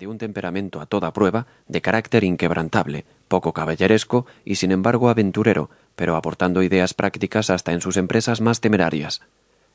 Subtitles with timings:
[0.00, 5.68] de un temperamento a toda prueba, de carácter inquebrantable, poco caballeresco y sin embargo aventurero,
[5.94, 9.20] pero aportando ideas prácticas hasta en sus empresas más temerarias.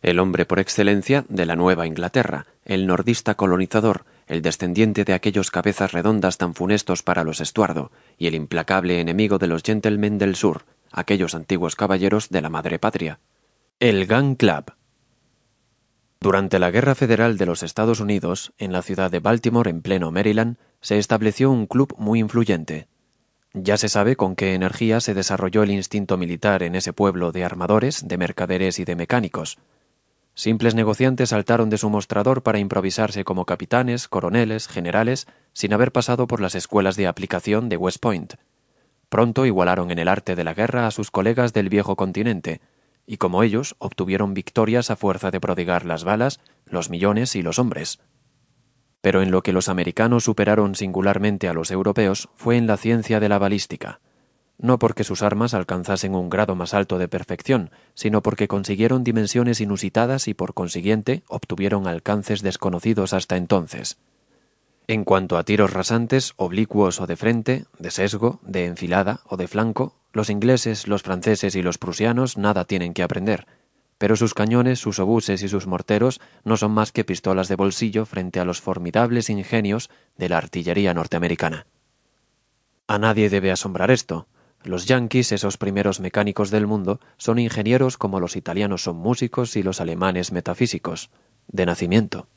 [0.02, 5.52] El hombre por excelencia de la Nueva Inglaterra, el nordista colonizador, el descendiente de aquellos
[5.52, 10.36] cabezas redondas tan funestos para los Estuardo, y el implacable enemigo de los gentlemen del
[10.36, 13.20] sur, aquellos antiguos caballeros de la madre patria.
[13.80, 14.74] El Gun Club.
[16.20, 20.12] Durante la Guerra Federal de los Estados Unidos, en la ciudad de Baltimore, en pleno
[20.12, 22.88] Maryland, se estableció un club muy influyente.
[23.54, 27.46] Ya se sabe con qué energía se desarrolló el instinto militar en ese pueblo de
[27.46, 29.58] armadores, de mercaderes y de mecánicos.
[30.34, 36.28] Simples negociantes saltaron de su mostrador para improvisarse como capitanes, coroneles, generales, sin haber pasado
[36.28, 38.34] por las escuelas de aplicación de West Point.
[39.08, 42.60] Pronto igualaron en el arte de la guerra a sus colegas del viejo continente,
[43.06, 47.60] y como ellos obtuvieron victorias a fuerza de prodigar las balas, los millones y los
[47.60, 48.00] hombres.
[49.02, 53.20] Pero en lo que los americanos superaron singularmente a los europeos fue en la ciencia
[53.20, 54.00] de la balística,
[54.58, 59.60] no porque sus armas alcanzasen un grado más alto de perfección, sino porque consiguieron dimensiones
[59.60, 63.98] inusitadas y por consiguiente obtuvieron alcances desconocidos hasta entonces.
[64.88, 69.48] En cuanto a tiros rasantes, oblicuos o de frente, de sesgo, de enfilada o de
[69.48, 73.48] flanco, los ingleses, los franceses y los prusianos nada tienen que aprender,
[73.98, 78.06] pero sus cañones, sus obuses y sus morteros no son más que pistolas de bolsillo
[78.06, 81.66] frente a los formidables ingenios de la artillería norteamericana.
[82.88, 84.28] A nadie debe asombrar esto.
[84.64, 89.64] Los yanquis, esos primeros mecánicos del mundo, son ingenieros como los italianos son músicos y
[89.64, 91.10] los alemanes metafísicos,
[91.48, 92.28] de nacimiento.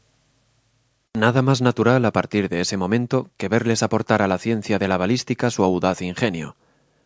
[1.19, 4.86] Nada más natural a partir de ese momento que verles aportar a la ciencia de
[4.86, 6.55] la balística su audaz ingenio.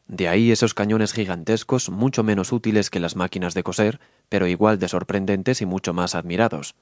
[0.07, 4.79] De ahí esos cañones gigantescos mucho menos útiles que las máquinas de coser, pero igual
[4.79, 6.75] de sorprendentes y mucho más admirados.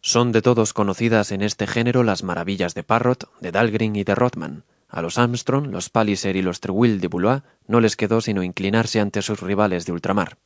[0.00, 4.14] Son de todos conocidas en este género las maravillas de Parrot, de Dahlgren y de
[4.14, 4.64] Rothman.
[4.88, 8.98] A los Armstrong, los Palliser y los Trewhill de Boulois no les quedó sino inclinarse
[8.98, 10.38] ante sus rivales de ultramar.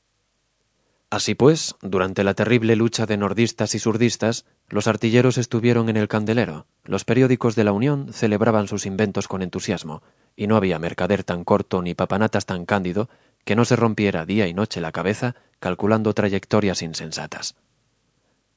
[1.11, 6.07] Así pues, durante la terrible lucha de nordistas y surdistas, los artilleros estuvieron en el
[6.07, 10.05] candelero, los periódicos de la Unión celebraban sus inventos con entusiasmo,
[10.37, 13.09] y no había mercader tan corto ni papanatas tan cándido
[13.45, 17.57] que no se rompiera día y noche la cabeza calculando trayectorias insensatas.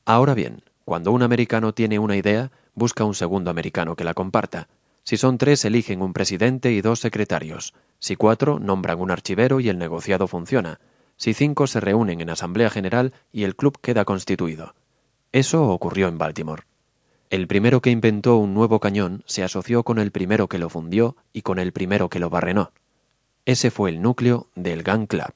[0.05, 4.67] Ahora bien, cuando un americano tiene una idea, busca un segundo americano que la comparta.
[5.03, 7.73] Si son tres, eligen un presidente y dos secretarios.
[7.97, 10.79] Si cuatro, nombran un archivero y el negociado funciona
[11.17, 14.75] si cinco se reúnen en Asamblea General y el club queda constituido.
[15.31, 16.63] Eso ocurrió en Baltimore.
[17.29, 21.15] El primero que inventó un nuevo cañón se asoció con el primero que lo fundió
[21.33, 22.71] y con el primero que lo barrenó.
[23.45, 25.33] Ese fue el núcleo del Gun Club.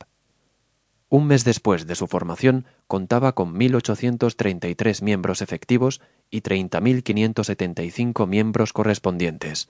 [1.10, 9.70] Un mes después de su formación contaba con 1.833 miembros efectivos y 30.575 miembros correspondientes.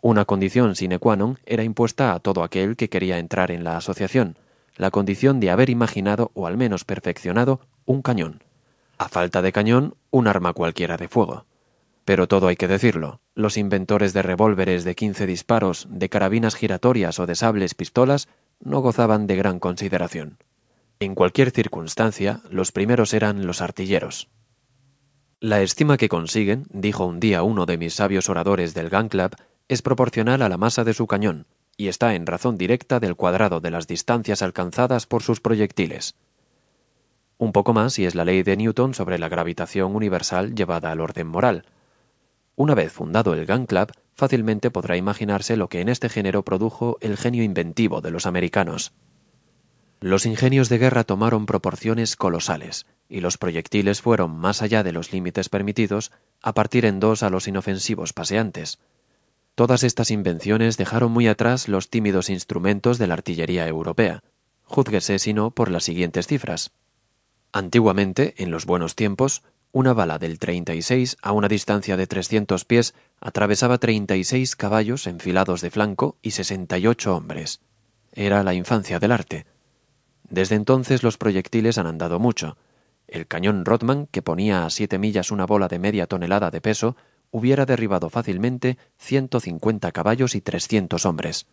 [0.00, 3.76] Una condición sine qua non era impuesta a todo aquel que quería entrar en la
[3.76, 4.34] asociación,
[4.76, 8.42] la condición de haber imaginado o al menos perfeccionado un cañón.
[8.98, 11.46] A falta de cañón, un arma cualquiera de fuego.
[12.04, 17.18] Pero todo hay que decirlo, los inventores de revólveres de quince disparos, de carabinas giratorias
[17.18, 18.28] o de sables pistolas
[18.60, 20.38] no gozaban de gran consideración.
[21.00, 24.28] En cualquier circunstancia, los primeros eran los artilleros.
[25.40, 29.34] La estima que consiguen, dijo un día uno de mis sabios oradores del Gun Club,
[29.68, 31.46] es proporcional a la masa de su cañón,
[31.76, 36.14] y está en razón directa del cuadrado de las distancias alcanzadas por sus proyectiles.
[37.38, 41.00] Un poco más y es la ley de Newton sobre la gravitación universal llevada al
[41.00, 41.64] orden moral.
[42.54, 46.98] Una vez fundado el Gun Club, fácilmente podrá imaginarse lo que en este género produjo
[47.00, 48.92] el genio inventivo de los americanos.
[50.00, 55.12] Los ingenios de guerra tomaron proporciones colosales, y los proyectiles fueron más allá de los
[55.12, 56.12] límites permitidos
[56.42, 58.78] a partir en dos a los inofensivos paseantes.
[59.54, 64.22] Todas estas invenciones dejaron muy atrás los tímidos instrumentos de la artillería europea.
[64.64, 66.72] Júzguese si no por las siguientes cifras.
[67.52, 72.94] Antiguamente, en los buenos tiempos, una bala del 36 a una distancia de 300 pies
[73.20, 77.60] atravesaba 36 caballos enfilados de flanco y 68 hombres.
[78.12, 79.46] Era la infancia del arte.
[80.28, 82.56] Desde entonces los proyectiles han andado mucho.
[83.06, 86.96] El cañón Rothman, que ponía a siete millas una bola de media tonelada de peso,
[87.32, 91.46] hubiera derribado fácilmente 150 caballos y 300 hombres.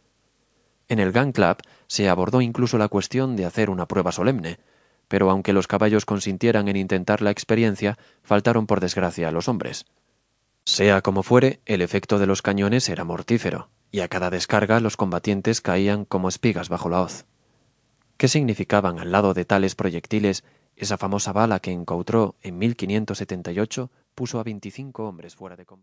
[0.89, 4.59] En el Gun Club se abordó incluso la cuestión de hacer una prueba solemne,
[5.07, 9.85] pero aunque los caballos consintieran en intentar la experiencia, faltaron por desgracia a los hombres.
[10.65, 14.97] Sea como fuere, el efecto de los cañones era mortífero, y a cada descarga los
[14.97, 17.25] combatientes caían como espigas bajo la hoz.
[18.17, 20.43] ¿Qué significaban al lado de tales proyectiles
[20.79, 25.77] esa famosa bala que encontró en 1578 puso a 25 hombres fuera de combate.